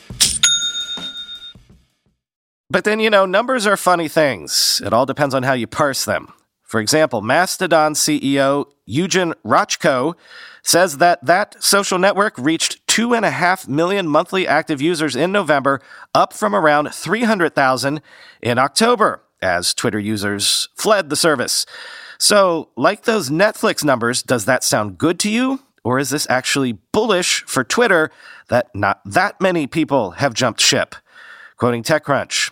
But 2.69 2.85
then, 2.85 3.01
you 3.01 3.09
know, 3.09 3.25
numbers 3.25 3.67
are 3.67 3.75
funny 3.75 4.07
things. 4.07 4.81
It 4.85 4.93
all 4.93 5.05
depends 5.05 5.35
on 5.35 5.43
how 5.43 5.51
you 5.51 5.67
parse 5.67 6.05
them. 6.05 6.31
For 6.63 6.79
example, 6.79 7.21
Mastodon 7.21 7.93
CEO 7.93 8.67
Eugen 8.85 9.33
Rochko 9.45 10.15
says 10.63 10.97
that 10.99 11.23
that 11.25 11.61
social 11.61 11.99
network 11.99 12.37
reached 12.37 12.87
2.5 12.87 13.67
million 13.67 14.07
monthly 14.07 14.47
active 14.47 14.81
users 14.81 15.13
in 15.13 15.33
November, 15.33 15.81
up 16.13 16.31
from 16.31 16.55
around 16.55 16.93
300,000 16.93 18.01
in 18.41 18.57
October, 18.57 19.23
as 19.41 19.73
Twitter 19.73 19.99
users 19.99 20.69
fled 20.73 21.09
the 21.09 21.17
service. 21.17 21.65
So, 22.17 22.69
like 22.75 23.03
those 23.03 23.29
Netflix 23.29 23.83
numbers, 23.83 24.23
does 24.23 24.45
that 24.45 24.63
sound 24.63 24.97
good 24.97 25.19
to 25.19 25.29
you? 25.29 25.59
Or 25.83 25.99
is 25.99 26.09
this 26.09 26.27
actually 26.29 26.73
bullish 26.91 27.43
for 27.43 27.63
Twitter 27.63 28.09
that 28.49 28.73
not 28.73 29.01
that 29.05 29.39
many 29.39 29.67
people 29.67 30.11
have 30.11 30.33
jumped 30.33 30.59
ship? 30.59 30.95
Quoting 31.57 31.83
TechCrunch. 31.83 32.51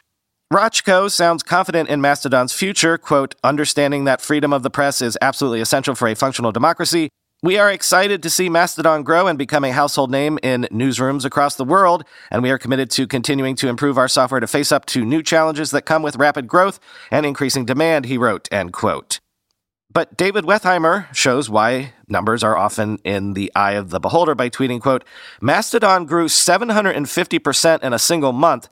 Rochko 0.54 1.10
sounds 1.10 1.42
confident 1.42 1.90
in 1.90 2.00
Mastodon's 2.00 2.54
future, 2.54 3.00
quote, 3.00 3.34
understanding 3.44 4.04
that 4.04 4.22
freedom 4.22 4.54
of 4.54 4.62
the 4.62 4.70
press 4.70 5.02
is 5.02 5.18
absolutely 5.20 5.62
essential 5.62 5.96
for 5.96 6.08
a 6.08 6.16
functional 6.16 6.52
democracy. 6.52 7.10
We 7.42 7.58
are 7.58 7.72
excited 7.72 8.22
to 8.22 8.30
see 8.30 8.50
Mastodon 8.50 9.02
grow 9.02 9.26
and 9.26 9.38
become 9.38 9.66
a 9.66 9.72
household 9.72 10.12
name 10.12 10.38
in 10.44 10.68
newsrooms 10.72 11.26
across 11.26 11.56
the 11.56 11.66
world, 11.66 12.06
and 12.30 12.44
we 12.44 12.52
are 12.52 12.60
committed 12.60 12.92
to 12.92 13.08
continuing 13.08 13.56
to 13.56 13.68
improve 13.68 13.98
our 13.98 14.08
software 14.08 14.40
to 14.40 14.48
face 14.48 14.72
up 14.72 14.86
to 14.86 15.04
new 15.04 15.24
challenges 15.24 15.72
that 15.72 15.82
come 15.82 16.04
with 16.04 16.18
rapid 16.18 16.48
growth 16.48 16.80
and 17.10 17.26
increasing 17.26 17.66
demand, 17.66 18.06
he 18.06 18.18
wrote, 18.18 18.48
end 18.52 18.74
quote. 18.74 19.20
But 19.94 20.18
David 20.18 20.46
Wertheimer 20.46 21.14
shows 21.14 21.52
why 21.52 21.94
numbers 22.08 22.44
are 22.44 22.58
often 22.58 22.98
in 23.04 23.34
the 23.34 23.52
eye 23.56 23.74
of 23.74 23.92
the 23.92 24.00
beholder 24.00 24.34
by 24.34 24.50
tweeting, 24.50 24.82
quote, 24.82 25.04
Mastodon 25.40 26.06
grew 26.06 26.26
750% 26.26 27.84
in 27.84 27.94
a 27.94 28.00
single 28.00 28.34
month 28.34 28.70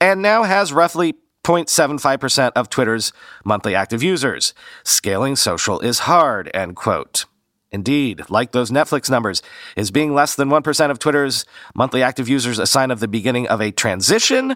and 0.00 0.22
now 0.22 0.44
has 0.44 0.72
roughly 0.72 1.14
0.75% 1.44 2.52
of 2.56 2.70
Twitter's 2.70 3.12
monthly 3.44 3.74
active 3.74 4.02
users. 4.02 4.54
Scaling 4.82 5.36
social 5.36 5.78
is 5.80 6.00
hard, 6.00 6.50
end 6.54 6.76
quote. 6.76 7.26
Indeed, 7.70 8.22
like 8.30 8.52
those 8.52 8.70
Netflix 8.70 9.10
numbers, 9.10 9.42
is 9.76 9.90
being 9.90 10.14
less 10.14 10.34
than 10.34 10.48
1% 10.48 10.90
of 10.90 10.98
Twitter's 10.98 11.44
monthly 11.74 12.02
active 12.02 12.28
users 12.28 12.58
a 12.58 12.66
sign 12.66 12.90
of 12.90 13.00
the 13.00 13.08
beginning 13.08 13.46
of 13.48 13.60
a 13.60 13.72
transition? 13.72 14.54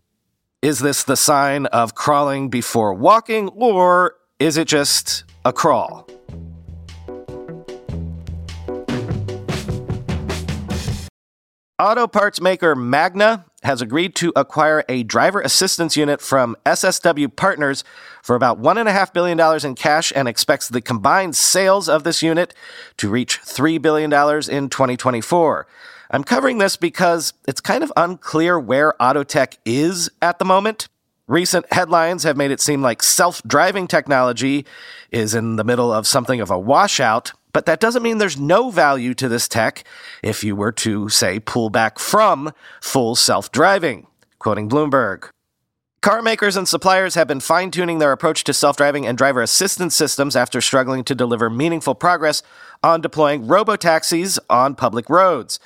Is 0.62 0.78
this 0.78 1.02
the 1.02 1.16
sign 1.16 1.66
of 1.66 1.94
crawling 1.94 2.48
before 2.48 2.94
walking, 2.94 3.48
or 3.48 4.16
is 4.38 4.56
it 4.56 4.68
just 4.68 5.24
a 5.46 5.52
crawl? 5.52 6.08
Auto 11.78 12.08
parts 12.08 12.40
maker 12.40 12.74
Magna 12.74 13.44
has 13.62 13.80
agreed 13.80 14.16
to 14.16 14.32
acquire 14.34 14.82
a 14.88 15.04
driver 15.04 15.40
assistance 15.40 15.96
unit 15.96 16.20
from 16.20 16.56
SSW 16.66 17.36
Partners 17.36 17.84
for 18.22 18.34
about 18.34 18.60
$1.5 18.60 19.12
billion 19.12 19.38
in 19.64 19.74
cash 19.76 20.12
and 20.16 20.26
expects 20.26 20.68
the 20.68 20.80
combined 20.80 21.36
sales 21.36 21.88
of 21.88 22.02
this 22.02 22.22
unit 22.22 22.52
to 22.96 23.08
reach 23.08 23.40
$3 23.40 23.80
billion 23.80 24.12
in 24.12 24.68
2024. 24.68 25.66
I'm 26.10 26.24
covering 26.24 26.58
this 26.58 26.76
because 26.76 27.34
it's 27.46 27.60
kind 27.60 27.84
of 27.84 27.92
unclear 27.96 28.58
where 28.58 28.94
Autotech 28.98 29.58
is 29.64 30.10
at 30.20 30.38
the 30.38 30.44
moment. 30.44 30.88
Recent 31.28 31.66
headlines 31.72 32.22
have 32.22 32.36
made 32.36 32.52
it 32.52 32.60
seem 32.60 32.82
like 32.82 33.02
self 33.02 33.42
driving 33.42 33.88
technology 33.88 34.64
is 35.10 35.34
in 35.34 35.56
the 35.56 35.64
middle 35.64 35.92
of 35.92 36.06
something 36.06 36.40
of 36.40 36.52
a 36.52 36.58
washout, 36.58 37.32
but 37.52 37.66
that 37.66 37.80
doesn't 37.80 38.04
mean 38.04 38.18
there's 38.18 38.38
no 38.38 38.70
value 38.70 39.12
to 39.14 39.28
this 39.28 39.48
tech 39.48 39.82
if 40.22 40.44
you 40.44 40.54
were 40.54 40.70
to, 40.70 41.08
say, 41.08 41.40
pull 41.40 41.68
back 41.68 41.98
from 41.98 42.52
full 42.80 43.16
self 43.16 43.50
driving. 43.50 44.06
Quoting 44.38 44.68
Bloomberg. 44.68 45.30
Car 46.00 46.22
makers 46.22 46.56
and 46.56 46.68
suppliers 46.68 47.16
have 47.16 47.26
been 47.26 47.40
fine 47.40 47.72
tuning 47.72 47.98
their 47.98 48.12
approach 48.12 48.44
to 48.44 48.52
self 48.52 48.76
driving 48.76 49.04
and 49.04 49.18
driver 49.18 49.42
assistance 49.42 49.96
systems 49.96 50.36
after 50.36 50.60
struggling 50.60 51.02
to 51.02 51.14
deliver 51.16 51.50
meaningful 51.50 51.96
progress 51.96 52.44
on 52.84 53.00
deploying 53.00 53.48
robo 53.48 53.74
taxis 53.74 54.38
on 54.48 54.76
public 54.76 55.10
roads. 55.10 55.58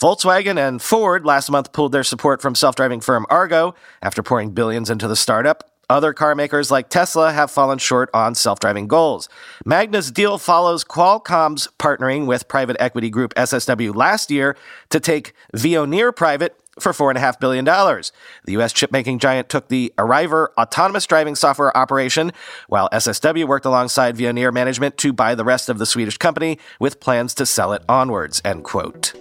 Volkswagen 0.00 0.58
and 0.58 0.80
Ford 0.80 1.24
last 1.24 1.50
month 1.50 1.72
pulled 1.72 1.92
their 1.92 2.04
support 2.04 2.42
from 2.42 2.54
self 2.54 2.74
driving 2.76 3.00
firm 3.00 3.26
Argo 3.30 3.74
after 4.00 4.22
pouring 4.22 4.50
billions 4.50 4.90
into 4.90 5.08
the 5.08 5.16
startup. 5.16 5.68
Other 5.90 6.14
car 6.14 6.34
makers 6.34 6.70
like 6.70 6.88
Tesla 6.88 7.32
have 7.32 7.50
fallen 7.50 7.78
short 7.78 8.08
on 8.14 8.34
self 8.34 8.60
driving 8.60 8.88
goals. 8.88 9.28
Magna's 9.66 10.10
deal 10.10 10.38
follows 10.38 10.84
Qualcomm's 10.84 11.68
partnering 11.78 12.26
with 12.26 12.48
private 12.48 12.76
equity 12.80 13.10
group 13.10 13.34
SSW 13.34 13.94
last 13.94 14.30
year 14.30 14.56
to 14.90 14.98
take 14.98 15.34
Veoneer 15.54 16.14
private 16.14 16.56
for 16.80 16.92
$4.5 16.92 17.38
billion. 17.38 17.64
The 17.66 18.52
U.S. 18.52 18.72
chipmaking 18.72 19.18
giant 19.18 19.48
took 19.50 19.68
the 19.68 19.92
Arriver 19.98 20.52
autonomous 20.58 21.06
driving 21.06 21.34
software 21.34 21.76
operation, 21.76 22.32
while 22.68 22.88
SSW 22.90 23.46
worked 23.46 23.66
alongside 23.66 24.16
Veoneer 24.16 24.52
management 24.52 24.96
to 24.98 25.12
buy 25.12 25.34
the 25.34 25.44
rest 25.44 25.68
of 25.68 25.78
the 25.78 25.86
Swedish 25.86 26.16
company 26.16 26.58
with 26.80 27.00
plans 27.00 27.34
to 27.34 27.44
sell 27.44 27.72
it 27.72 27.82
onwards, 27.88 28.40
end 28.44 28.64
quote. 28.64 29.12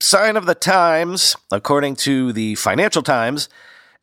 Sign 0.00 0.36
of 0.36 0.46
the 0.46 0.54
times, 0.54 1.36
according 1.50 1.96
to 1.96 2.32
the 2.32 2.54
Financial 2.54 3.02
Times, 3.02 3.48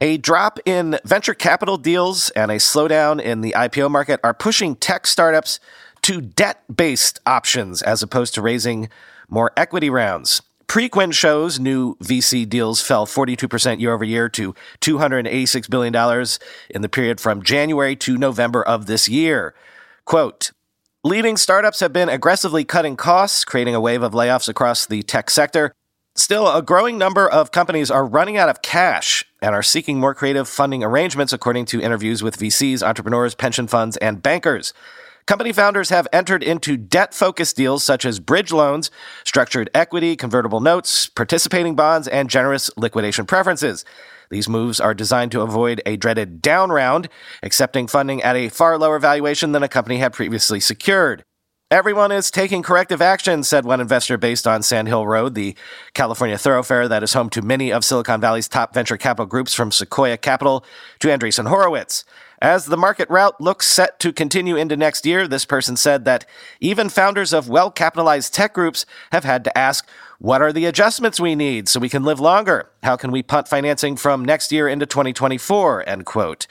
a 0.02 0.18
drop 0.18 0.60
in 0.66 1.00
venture 1.06 1.34
capital 1.34 1.78
deals 1.78 2.30
and 2.32 2.52
a 2.52 2.56
slowdown 2.56 3.22
in 3.22 3.42
the 3.42 3.54
IPO 3.56 3.90
market 3.90 4.20
are 4.24 4.34
pushing 4.34 4.76
tech 4.76 5.08
startups 5.08 5.60
to 6.02 6.22
debt 6.22 6.64
based 6.74 7.20
options 7.26 7.82
as 7.82 8.04
opposed 8.04 8.34
to 8.34 8.42
raising 8.42 8.90
more 9.30 9.52
equity 9.56 9.90
rounds. 9.90 10.42
Preqin 10.68 11.14
shows 11.14 11.60
new 11.60 11.96
VC 11.98 12.48
deals 12.48 12.82
fell 12.82 13.06
42% 13.06 13.80
year 13.80 13.94
over 13.94 14.04
year 14.04 14.28
to 14.30 14.54
$286 14.82 15.70
billion 15.70 16.26
in 16.70 16.82
the 16.82 16.90
period 16.90 17.22
from 17.22 17.44
January 17.44 17.96
to 17.96 18.18
November 18.18 18.64
of 18.64 18.88
this 18.88 19.08
year. 19.08 19.54
Quote, 20.04 20.52
Leading 21.04 21.38
startups 21.38 21.82
have 21.82 21.94
been 21.94 22.10
aggressively 22.10 22.66
cutting 22.66 22.98
costs, 22.98 23.46
creating 23.46 23.76
a 23.76 23.80
wave 23.80 24.02
of 24.02 24.14
layoffs 24.14 24.50
across 24.50 24.88
the 24.88 25.04
tech 25.04 25.30
sector. 25.30 25.72
Still, 26.18 26.48
a 26.48 26.62
growing 26.62 26.98
number 26.98 27.30
of 27.30 27.52
companies 27.52 27.92
are 27.92 28.06
running 28.06 28.38
out 28.38 28.48
of 28.48 28.62
cash 28.62 29.26
and 29.42 29.54
are 29.54 29.62
seeking 29.62 30.00
more 30.00 30.16
creative 30.16 30.48
funding 30.48 30.82
arrangements, 30.82 31.34
according 31.34 31.66
to 31.66 31.82
interviews 31.82 32.24
with 32.24 32.38
VCs, 32.38 32.82
entrepreneurs, 32.82 33.36
pension 33.36 33.68
funds, 33.68 33.98
and 33.98 34.24
bankers. 34.24 34.74
Company 35.26 35.52
founders 35.52 35.90
have 35.90 36.08
entered 36.14 36.42
into 36.42 36.78
debt 36.78 37.14
focused 37.14 37.58
deals 37.58 37.84
such 37.84 38.06
as 38.06 38.22
bridge 38.22 38.54
loans, 38.54 38.92
structured 39.26 39.70
equity, 39.74 40.16
convertible 40.16 40.62
notes, 40.62 41.08
participating 41.08 41.76
bonds, 41.76 42.08
and 42.08 42.30
generous 42.30 42.72
liquidation 42.78 43.26
preferences. 43.26 43.84
These 44.30 44.48
moves 44.48 44.80
are 44.80 44.94
designed 44.94 45.34
to 45.34 45.42
avoid 45.42 45.82
a 45.86 45.98
dreaded 45.98 46.42
down 46.42 46.70
round, 46.70 47.10
accepting 47.44 47.88
funding 47.88 48.24
at 48.24 48.38
a 48.38 48.48
far 48.48 48.78
lower 48.78 49.00
valuation 49.00 49.52
than 49.52 49.64
a 49.64 49.68
company 49.68 49.98
had 49.98 50.14
previously 50.14 50.62
secured. 50.62 51.26
Everyone 51.76 52.14
is 52.14 52.32
taking 52.32 52.64
corrective 52.64 53.02
action, 53.02 53.44
said 53.44 53.66
one 53.66 53.82
investor 53.82 54.18
based 54.18 54.48
on 54.48 54.64
Sand 54.64 54.88
Hill 54.88 55.06
Road, 55.06 55.36
the 55.36 55.58
California 55.94 56.38
thoroughfare 56.38 56.88
that 56.88 57.04
is 57.04 57.12
home 57.12 57.30
to 57.32 57.42
many 57.42 57.70
of 57.70 57.84
Silicon 57.84 58.22
Valley's 58.22 58.48
top 58.48 58.74
venture 58.74 58.96
capital 58.96 59.26
groups 59.26 59.54
from 59.54 59.74
Sequoia 59.74 60.16
Capital 60.16 60.64
to 61.00 61.10
Andreessen 61.10 61.50
Horowitz. 61.50 62.06
As 62.42 62.68
the 62.68 62.78
market 62.78 63.10
rout 63.10 63.42
looks 63.42 63.68
set 63.68 64.00
to 64.00 64.14
continue 64.14 64.56
into 64.56 64.78
next 64.78 65.06
year, 65.06 65.28
this 65.28 65.44
person 65.44 65.76
said 65.76 66.06
that 66.06 66.26
even 66.62 66.88
founders 66.88 67.34
of 67.34 67.50
well 67.50 67.70
capitalized 67.70 68.34
tech 68.34 68.54
groups 68.54 68.86
have 69.12 69.26
had 69.26 69.44
to 69.44 69.58
ask, 69.58 69.86
what 70.18 70.42
are 70.42 70.54
the 70.54 70.68
adjustments 70.68 71.20
we 71.20 71.36
need 71.36 71.68
so 71.68 71.82
we 71.82 71.90
can 71.90 72.06
live 72.06 72.22
longer? 72.22 72.70
How 72.84 72.96
can 72.96 73.12
we 73.12 73.22
punt 73.22 73.50
financing 73.50 73.98
from 73.98 74.24
next 74.24 74.50
year 74.50 74.70
into 74.70 74.86
2024? 74.86 75.90
End 75.90 76.06
quote. 76.06 76.48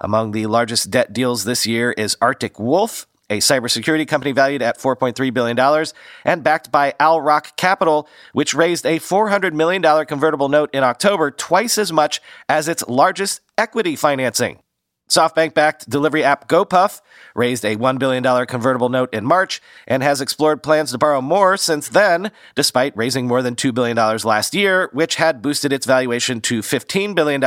Among 0.00 0.30
the 0.30 0.46
largest 0.46 0.88
debt 0.88 1.12
deals 1.12 1.42
this 1.42 1.66
year 1.66 1.90
is 1.90 2.16
Arctic 2.22 2.60
Wolf, 2.60 3.08
a 3.30 3.38
cybersecurity 3.38 4.06
company 4.06 4.32
valued 4.32 4.62
at 4.62 4.78
$4.3 4.78 5.34
billion 5.34 5.86
and 6.24 6.44
backed 6.44 6.72
by 6.72 6.94
Owl 7.00 7.20
Rock 7.20 7.56
Capital, 7.56 8.08
which 8.32 8.54
raised 8.54 8.86
a 8.86 8.98
$400 8.98 9.52
million 9.52 9.82
convertible 10.06 10.48
note 10.48 10.70
in 10.72 10.82
October, 10.82 11.30
twice 11.30 11.78
as 11.78 11.92
much 11.92 12.20
as 12.48 12.68
its 12.68 12.86
largest 12.88 13.40
equity 13.56 13.96
financing. 13.96 14.60
SoftBank 15.08 15.54
backed 15.54 15.88
delivery 15.88 16.22
app 16.22 16.48
GoPuff 16.48 17.00
raised 17.34 17.64
a 17.64 17.76
$1 17.76 17.98
billion 17.98 18.46
convertible 18.46 18.90
note 18.90 19.12
in 19.14 19.24
March 19.24 19.62
and 19.86 20.02
has 20.02 20.20
explored 20.20 20.62
plans 20.62 20.92
to 20.92 20.98
borrow 20.98 21.22
more 21.22 21.56
since 21.56 21.88
then, 21.88 22.30
despite 22.54 22.96
raising 22.96 23.26
more 23.26 23.40
than 23.40 23.56
$2 23.56 23.72
billion 23.72 23.96
last 23.96 24.54
year, 24.54 24.90
which 24.92 25.14
had 25.14 25.40
boosted 25.40 25.72
its 25.72 25.86
valuation 25.86 26.42
to 26.42 26.60
$15 26.60 27.14
billion 27.14 27.40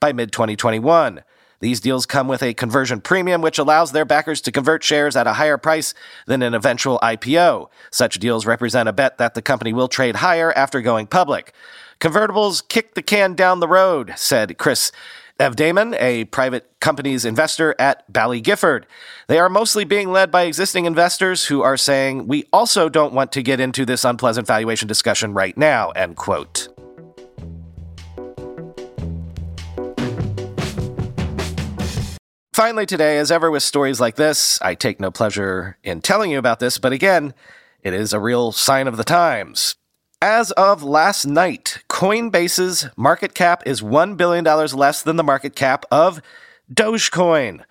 by 0.00 0.12
mid 0.12 0.32
2021. 0.32 1.22
These 1.60 1.80
deals 1.80 2.06
come 2.06 2.28
with 2.28 2.42
a 2.42 2.54
conversion 2.54 3.00
premium, 3.00 3.40
which 3.40 3.58
allows 3.58 3.92
their 3.92 4.04
backers 4.04 4.40
to 4.42 4.52
convert 4.52 4.84
shares 4.84 5.16
at 5.16 5.26
a 5.26 5.34
higher 5.34 5.58
price 5.58 5.94
than 6.26 6.42
an 6.42 6.54
eventual 6.54 6.98
IPO. 7.02 7.68
Such 7.90 8.18
deals 8.18 8.46
represent 8.46 8.88
a 8.88 8.92
bet 8.92 9.18
that 9.18 9.34
the 9.34 9.42
company 9.42 9.72
will 9.72 9.88
trade 9.88 10.16
higher 10.16 10.52
after 10.52 10.80
going 10.80 11.06
public. 11.06 11.52
Convertibles 12.00 12.66
kick 12.66 12.94
the 12.94 13.02
can 13.02 13.34
down 13.34 13.60
the 13.60 13.68
road, 13.68 14.12
said 14.16 14.58
Chris 14.58 14.92
Evdaman, 15.38 15.96
a 16.00 16.24
private 16.26 16.70
company's 16.80 17.24
investor 17.24 17.74
at 17.78 18.10
Baillie 18.10 18.42
Gifford. 18.42 18.86
They 19.28 19.38
are 19.38 19.48
mostly 19.48 19.84
being 19.84 20.10
led 20.10 20.30
by 20.30 20.42
existing 20.42 20.86
investors 20.86 21.46
who 21.46 21.62
are 21.62 21.76
saying, 21.76 22.26
we 22.26 22.44
also 22.52 22.88
don't 22.88 23.12
want 23.12 23.32
to 23.32 23.42
get 23.42 23.60
into 23.60 23.84
this 23.84 24.04
unpleasant 24.04 24.46
valuation 24.46 24.88
discussion 24.88 25.34
right 25.34 25.56
now, 25.56 25.90
end 25.90 26.16
quote. 26.16 26.75
Finally, 32.56 32.86
today, 32.86 33.18
as 33.18 33.30
ever 33.30 33.50
with 33.50 33.62
stories 33.62 34.00
like 34.00 34.16
this, 34.16 34.58
I 34.62 34.74
take 34.74 34.98
no 34.98 35.10
pleasure 35.10 35.76
in 35.84 36.00
telling 36.00 36.30
you 36.30 36.38
about 36.38 36.58
this, 36.58 36.78
but 36.78 36.90
again, 36.90 37.34
it 37.82 37.92
is 37.92 38.14
a 38.14 38.18
real 38.18 38.50
sign 38.50 38.88
of 38.88 38.96
the 38.96 39.04
times. 39.04 39.74
As 40.22 40.52
of 40.52 40.82
last 40.82 41.26
night, 41.26 41.84
Coinbase's 41.90 42.88
market 42.96 43.34
cap 43.34 43.62
is 43.66 43.82
$1 43.82 44.16
billion 44.16 44.42
less 44.42 45.02
than 45.02 45.16
the 45.16 45.22
market 45.22 45.54
cap 45.54 45.84
of 45.90 46.22
Dogecoin, 46.72 47.62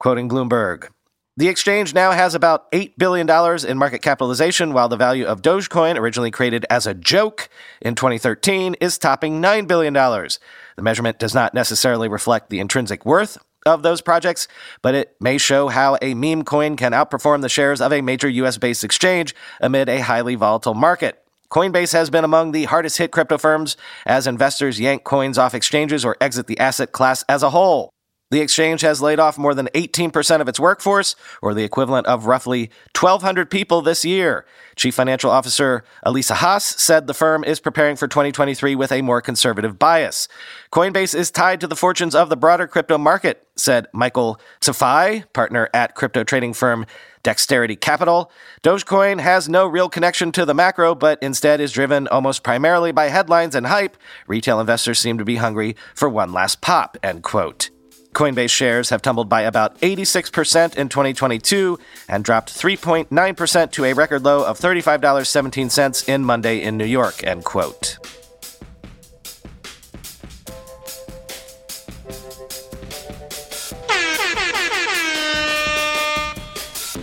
quoting 0.00 0.28
Bloomberg. 0.28 0.88
The 1.36 1.46
exchange 1.46 1.94
now 1.94 2.10
has 2.10 2.34
about 2.34 2.68
$8 2.72 2.94
billion 2.98 3.30
in 3.64 3.78
market 3.78 4.02
capitalization, 4.02 4.72
while 4.72 4.88
the 4.88 4.96
value 4.96 5.24
of 5.24 5.40
Dogecoin, 5.40 5.96
originally 5.96 6.32
created 6.32 6.66
as 6.68 6.88
a 6.88 6.94
joke 6.94 7.48
in 7.80 7.94
2013, 7.94 8.74
is 8.80 8.98
topping 8.98 9.40
$9 9.40 9.68
billion. 9.68 9.94
The 9.94 10.82
measurement 10.82 11.20
does 11.20 11.32
not 11.32 11.54
necessarily 11.54 12.08
reflect 12.08 12.50
the 12.50 12.58
intrinsic 12.58 13.06
worth 13.06 13.38
of 13.66 13.82
those 13.82 14.00
projects, 14.00 14.48
but 14.82 14.94
it 14.94 15.16
may 15.20 15.38
show 15.38 15.68
how 15.68 15.96
a 16.02 16.14
meme 16.14 16.44
coin 16.44 16.76
can 16.76 16.92
outperform 16.92 17.42
the 17.42 17.48
shares 17.48 17.80
of 17.80 17.92
a 17.92 18.00
major 18.00 18.28
US 18.28 18.58
based 18.58 18.84
exchange 18.84 19.34
amid 19.60 19.88
a 19.88 20.00
highly 20.00 20.34
volatile 20.34 20.74
market. 20.74 21.22
Coinbase 21.50 21.92
has 21.92 22.08
been 22.08 22.24
among 22.24 22.52
the 22.52 22.64
hardest 22.64 22.96
hit 22.96 23.12
crypto 23.12 23.36
firms 23.36 23.76
as 24.06 24.26
investors 24.26 24.80
yank 24.80 25.04
coins 25.04 25.36
off 25.36 25.54
exchanges 25.54 26.04
or 26.04 26.16
exit 26.20 26.46
the 26.46 26.58
asset 26.58 26.92
class 26.92 27.22
as 27.28 27.42
a 27.42 27.50
whole. 27.50 27.90
The 28.32 28.40
exchange 28.40 28.80
has 28.80 29.02
laid 29.02 29.20
off 29.20 29.36
more 29.36 29.54
than 29.54 29.68
18% 29.74 30.40
of 30.40 30.48
its 30.48 30.58
workforce, 30.58 31.16
or 31.42 31.52
the 31.52 31.64
equivalent 31.64 32.06
of 32.06 32.24
roughly 32.24 32.70
1,200 32.98 33.50
people 33.50 33.82
this 33.82 34.06
year. 34.06 34.46
Chief 34.74 34.94
Financial 34.94 35.30
Officer 35.30 35.84
Alesia 36.06 36.36
Haas 36.36 36.64
said 36.64 37.06
the 37.06 37.12
firm 37.12 37.44
is 37.44 37.60
preparing 37.60 37.94
for 37.94 38.08
2023 38.08 38.74
with 38.74 38.90
a 38.90 39.02
more 39.02 39.20
conservative 39.20 39.78
bias. 39.78 40.28
Coinbase 40.72 41.14
is 41.14 41.30
tied 41.30 41.60
to 41.60 41.66
the 41.66 41.76
fortunes 41.76 42.14
of 42.14 42.30
the 42.30 42.36
broader 42.38 42.66
crypto 42.66 42.96
market, 42.96 43.46
said 43.54 43.86
Michael 43.92 44.40
Safai, 44.62 45.30
partner 45.34 45.68
at 45.74 45.94
crypto 45.94 46.24
trading 46.24 46.54
firm 46.54 46.86
Dexterity 47.22 47.76
Capital. 47.76 48.32
Dogecoin 48.62 49.20
has 49.20 49.46
no 49.46 49.66
real 49.66 49.90
connection 49.90 50.32
to 50.32 50.46
the 50.46 50.54
macro, 50.54 50.94
but 50.94 51.18
instead 51.20 51.60
is 51.60 51.70
driven 51.70 52.08
almost 52.08 52.42
primarily 52.42 52.92
by 52.92 53.08
headlines 53.08 53.54
and 53.54 53.66
hype. 53.66 53.98
Retail 54.26 54.58
investors 54.58 54.98
seem 54.98 55.18
to 55.18 55.24
be 55.26 55.36
hungry 55.36 55.76
for 55.94 56.08
one 56.08 56.32
last 56.32 56.62
pop, 56.62 56.96
end 57.02 57.22
quote. 57.22 57.71
Coinbase 58.14 58.50
shares 58.50 58.90
have 58.90 59.00
tumbled 59.00 59.28
by 59.28 59.42
about 59.42 59.78
86% 59.80 60.76
in 60.76 60.88
2022 60.88 61.78
and 62.08 62.24
dropped 62.24 62.52
3.9% 62.52 63.72
to 63.72 63.84
a 63.84 63.92
record 63.94 64.22
low 64.22 64.44
of 64.44 64.58
$35.17 64.58 66.08
in 66.08 66.24
Monday 66.24 66.62
in 66.62 66.76
New 66.76 66.84
York, 66.84 67.24
end 67.24 67.44
quote. 67.44 67.98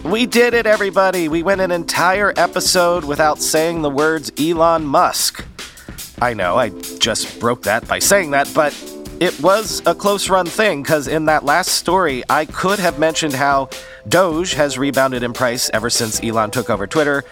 We 0.04 0.26
did 0.26 0.56
it, 0.56 0.65
everybody. 0.65 1.28
We 1.28 1.43
went 1.43 1.62
an 1.62 1.69
entire 1.69 2.34
episode 2.36 3.04
without 3.04 3.39
saying 3.39 3.84
the 3.84 3.91
words 3.91 4.32
Elon 4.39 4.84
Musk. 4.86 5.45
I 6.19 6.34
know, 6.34 6.58
I 6.58 6.69
just 6.98 7.39
broke 7.39 7.62
that 7.63 7.88
by 7.88 8.00
saying 8.00 8.32
that, 8.32 8.52
but 8.56 8.74
it 9.19 9.39
was 9.41 9.82
a 9.86 9.93
close 9.93 10.29
run 10.29 10.45
thing 10.45 10.82
because 10.82 11.08
in 11.08 11.25
that 11.25 11.43
last 11.43 11.69
story, 11.69 12.23
I 12.29 12.45
could 12.45 12.79
have 12.79 12.99
mentioned 12.99 13.34
how 13.34 13.69
Doge 14.08 14.53
has 14.53 14.77
rebounded 14.77 15.23
in 15.23 15.34
price 15.34 15.69
ever 15.73 15.89
since 15.89 16.23
Elon 16.23 16.51
took 16.51 16.69
over 16.69 16.88
Twitter. 16.88 17.23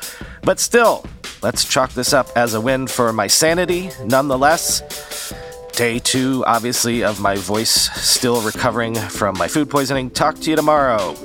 But 0.43 0.60
still, 0.60 1.06
let's 1.41 1.65
chalk 1.65 1.91
this 1.93 2.13
up 2.13 2.28
as 2.36 2.54
a 2.54 2.62
win 2.62 2.88
for 2.88 3.13
my 3.13 3.28
sanity 3.28 3.89
nonetheless. 4.06 5.34
Day 5.73 6.00
two, 6.00 6.43
obviously, 6.45 7.04
of 7.04 7.19
my 7.19 7.36
voice 7.36 7.71
still 7.71 8.41
recovering 8.41 8.95
from 8.95 9.38
my 9.38 9.47
food 9.47 9.69
poisoning. 9.69 10.10
Talk 10.10 10.36
to 10.39 10.50
you 10.50 10.56
tomorrow. 10.56 11.15